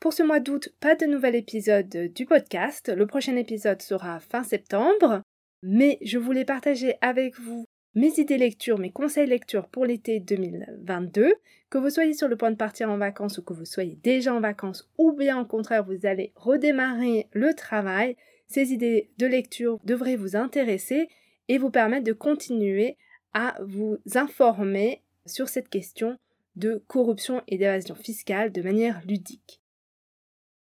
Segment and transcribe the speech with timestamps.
[0.00, 2.88] Pour ce mois d'août, pas de nouvel épisode du podcast.
[2.88, 5.20] Le prochain épisode sera fin septembre.
[5.62, 11.34] Mais je voulais partager avec vous mes idées lecture, mes conseils lecture pour l'été 2022.
[11.68, 14.32] Que vous soyez sur le point de partir en vacances ou que vous soyez déjà
[14.34, 19.78] en vacances ou bien au contraire vous allez redémarrer le travail, ces idées de lecture
[19.84, 21.10] devraient vous intéresser
[21.48, 22.96] et vous permettre de continuer
[23.34, 26.16] à vous informer sur cette question
[26.56, 29.60] de corruption et d'évasion fiscale de manière ludique.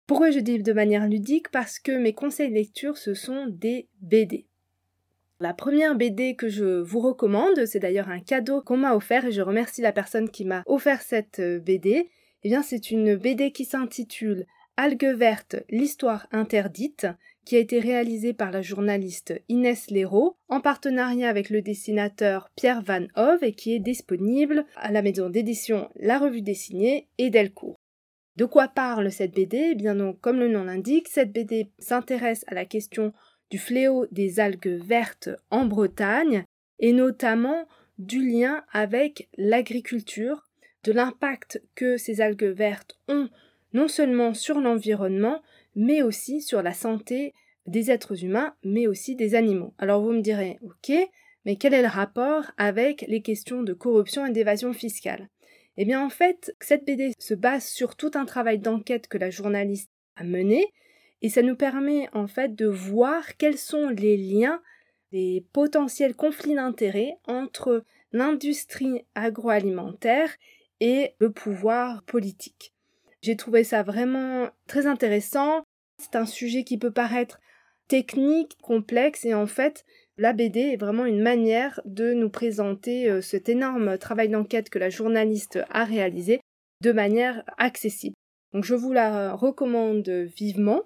[0.09, 1.51] Pourquoi je dis de manière ludique?
[1.51, 4.47] Parce que mes conseils de lecture, ce sont des BD.
[5.39, 9.31] La première BD que je vous recommande, c'est d'ailleurs un cadeau qu'on m'a offert et
[9.31, 12.09] je remercie la personne qui m'a offert cette euh, BD.
[12.41, 17.05] Eh bien, c'est une BD qui s'intitule Algues vertes, l'histoire interdite,
[17.45, 22.81] qui a été réalisée par la journaliste Inès Léraud en partenariat avec le dessinateur Pierre
[22.81, 27.78] Van Hove et qui est disponible à la maison d'édition La Revue Dessinée et Delcourt.
[28.35, 32.45] De quoi parle cette BD eh bien donc, comme le nom l'indique, cette BD s'intéresse
[32.47, 33.13] à la question
[33.49, 36.43] du fléau des algues vertes en Bretagne
[36.79, 40.47] et notamment du lien avec l'agriculture,
[40.83, 43.29] de l'impact que ces algues vertes ont
[43.73, 45.41] non seulement sur l'environnement,
[45.75, 47.33] mais aussi sur la santé
[47.67, 49.73] des êtres humains, mais aussi des animaux.
[49.77, 50.91] Alors vous me direz, ok,
[51.45, 55.29] mais quel est le rapport avec les questions de corruption et d'évasion fiscale?
[55.81, 59.29] Eh bien en fait, cette BD se base sur tout un travail d'enquête que la
[59.29, 60.73] journaliste a mené,
[61.21, 64.61] et ça nous permet en fait de voir quels sont les liens,
[65.13, 70.35] les potentiels conflits d'intérêts entre l'industrie agroalimentaire
[70.81, 72.73] et le pouvoir politique.
[73.21, 75.63] J'ai trouvé ça vraiment très intéressant.
[75.97, 77.39] C'est un sujet qui peut paraître
[77.87, 79.85] technique, complexe, et en fait,
[80.19, 84.77] la BD est vraiment une manière de nous présenter euh, cet énorme travail d'enquête que
[84.77, 86.41] la journaliste a réalisé
[86.83, 88.15] de manière accessible.
[88.53, 90.83] Donc je vous la recommande vivement.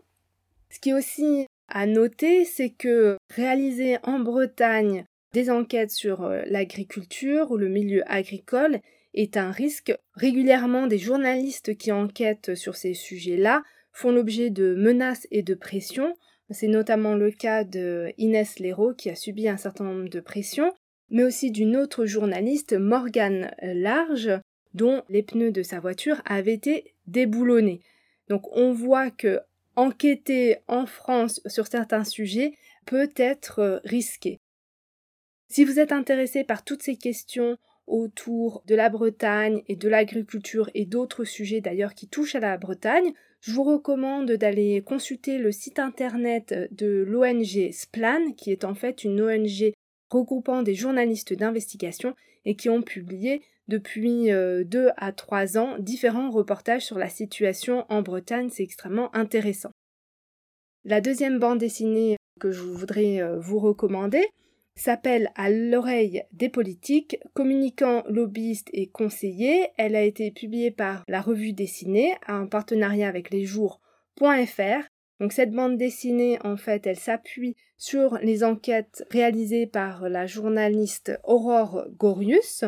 [0.70, 6.44] Ce qui est aussi à noter, c'est que réaliser en Bretagne des enquêtes sur euh,
[6.46, 8.80] l'agriculture ou le milieu agricole
[9.16, 9.96] est un risque.
[10.14, 16.16] Régulièrement, des journalistes qui enquêtent sur ces sujets-là font l'objet de menaces et de pressions.
[16.54, 20.72] C'est notamment le cas de Inès Léraud qui a subi un certain nombre de pressions,
[21.10, 24.32] mais aussi d'une autre journaliste, Morgane Large,
[24.74, 27.82] dont les pneus de sa voiture avaient été déboulonnés.
[28.30, 29.40] Donc on voit que
[29.76, 32.54] enquêter en France sur certains sujets
[32.86, 34.40] peut être risqué.
[35.50, 40.70] Si vous êtes intéressé par toutes ces questions autour de la Bretagne et de l'agriculture
[40.74, 45.52] et d'autres sujets d'ailleurs qui touchent à la Bretagne, je vous recommande d'aller consulter le
[45.52, 49.74] site internet de l'ONG Splan, qui est en fait une ONG
[50.10, 56.30] regroupant des journalistes d'investigation et qui ont publié depuis euh, deux à trois ans différents
[56.30, 58.50] reportages sur la situation en Bretagne.
[58.50, 59.72] C'est extrêmement intéressant.
[60.86, 64.26] La deuxième bande dessinée que je voudrais euh, vous recommander,
[64.76, 69.70] s'appelle À l'oreille des politiques, communicants, lobbyistes et conseillers.
[69.78, 74.88] Elle a été publiée par la revue dessinée en partenariat avec les jours.fr.
[75.20, 81.20] Donc cette bande dessinée, en fait, elle s'appuie sur les enquêtes réalisées par la journaliste
[81.24, 82.66] Aurore Gorius.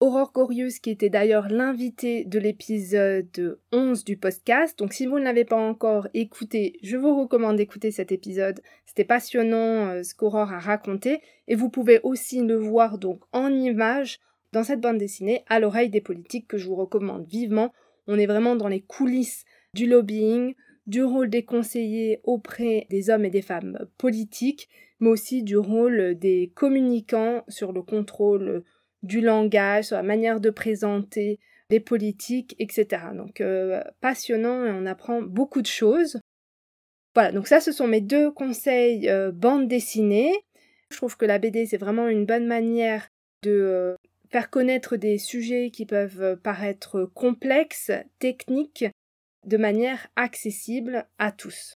[0.00, 4.78] Aurore Gorius, qui était d'ailleurs l'invitée de l'épisode 11 du podcast.
[4.78, 8.60] Donc si vous ne l'avez pas encore écouté, je vous recommande d'écouter cet épisode.
[8.86, 11.20] C'était passionnant euh, ce qu'Aurore a raconté.
[11.48, 14.20] Et vous pouvez aussi le voir donc en image
[14.52, 17.72] dans cette bande dessinée à l'oreille des politiques que je vous recommande vivement.
[18.06, 19.44] On est vraiment dans les coulisses
[19.74, 20.54] du lobbying,
[20.86, 24.68] du rôle des conseillers auprès des hommes et des femmes politiques,
[25.00, 28.62] mais aussi du rôle des communicants sur le contrôle
[29.02, 31.38] du langage, sur la manière de présenter
[31.70, 33.02] les politiques, etc.
[33.14, 36.20] Donc euh, passionnant et on apprend beaucoup de choses.
[37.14, 40.32] Voilà, donc ça ce sont mes deux conseils euh, bande dessinée.
[40.90, 43.08] Je trouve que la BD c'est vraiment une bonne manière
[43.42, 43.94] de euh,
[44.30, 48.86] faire connaître des sujets qui peuvent paraître complexes, techniques,
[49.46, 51.74] de manière accessible à tous.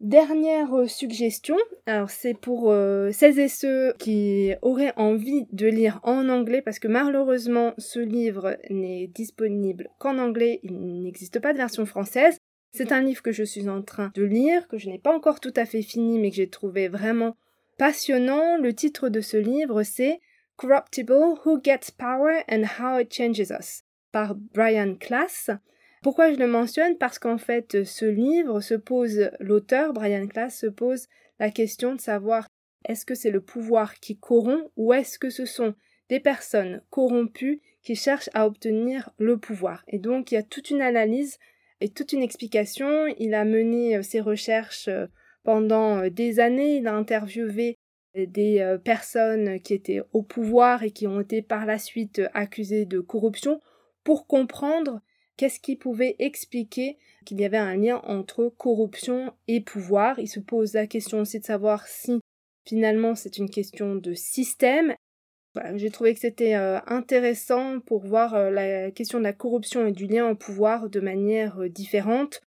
[0.00, 6.00] Dernière euh, suggestion, alors c'est pour euh, celles et ceux qui auraient envie de lire
[6.04, 11.58] en anglais parce que malheureusement ce livre n'est disponible qu'en anglais, il n'existe pas de
[11.58, 12.38] version française.
[12.72, 15.38] C'est un livre que je suis en train de lire, que je n'ai pas encore
[15.38, 17.36] tout à fait fini, mais que j'ai trouvé vraiment
[17.76, 18.56] passionnant.
[18.56, 20.20] Le titre de ce livre, c'est
[20.56, 23.82] Corruptible, Who Gets Power and How It Changes Us
[24.12, 25.50] par Brian Class.
[26.02, 26.96] Pourquoi je le mentionne?
[26.96, 31.08] Parce qu'en fait, ce livre se pose, l'auteur, Brian Class, se pose
[31.38, 32.46] la question de savoir
[32.88, 35.74] est-ce que c'est le pouvoir qui corrompt ou est-ce que ce sont
[36.08, 39.84] des personnes corrompues qui cherchent à obtenir le pouvoir?
[39.88, 41.38] Et donc il y a toute une analyse
[41.80, 43.06] et toute une explication.
[43.18, 45.06] Il a mené euh, ses recherches euh,
[45.42, 47.76] pendant euh, des années, il a interviewé
[48.16, 52.98] des personnes qui étaient au pouvoir et qui ont été par la suite accusées de
[52.98, 53.60] corruption
[54.02, 55.00] pour comprendre
[55.40, 60.18] qu'est-ce qui pouvait expliquer qu'il y avait un lien entre corruption et pouvoir?
[60.18, 62.20] Il se pose la question aussi de savoir si
[62.66, 64.94] finalement c'est une question de système
[65.74, 69.92] j'ai trouvé que c'était euh, intéressant pour voir euh, la question de la corruption et
[69.92, 72.42] du lien au pouvoir de manière euh, différente.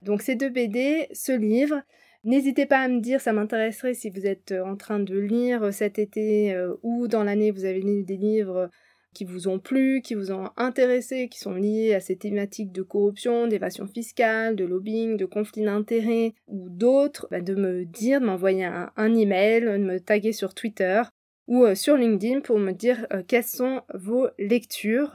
[0.00, 1.82] Donc ces deux BD, ce livre,
[2.24, 5.98] n'hésitez pas à me dire, ça m'intéresserait si vous êtes en train de lire cet
[6.00, 8.68] été ou dans l'année vous avez lu des livres
[9.12, 12.82] qui vous ont plu, qui vous ont intéressé, qui sont liés à ces thématiques de
[12.82, 18.26] corruption, d'évasion fiscale, de lobbying, de conflit d'intérêts ou d'autres, bah, de me dire, de
[18.26, 21.02] m'envoyer un, email, de me taguer sur Twitter
[21.48, 25.12] ou euh, sur LinkedIn pour me dire euh, quelles sont vos lectures.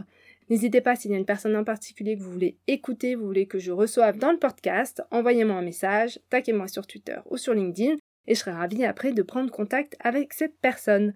[0.50, 3.48] N'hésitez pas s'il y a une personne en particulier que vous voulez écouter, vous voulez
[3.48, 7.96] que je reçoive dans le podcast, envoyez-moi un message, taquez-moi sur Twitter ou sur LinkedIn
[8.28, 11.14] et je serai ravie après de prendre contact avec cette personne.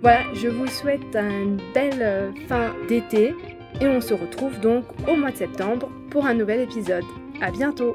[0.00, 3.34] Voilà, je vous souhaite une belle euh, fin d'été
[3.80, 7.04] et on se retrouve donc au mois de septembre pour un nouvel épisode.
[7.40, 7.94] À bientôt!